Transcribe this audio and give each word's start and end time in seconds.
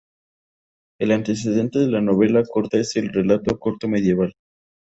El 0.99 1.11
antecedente 1.11 1.77
de 1.77 1.87
la 1.87 2.01
novela 2.01 2.41
corta 2.43 2.79
es 2.79 2.95
el 2.95 3.09
relato 3.13 3.59
corto 3.59 3.87
medieval. 3.87 4.33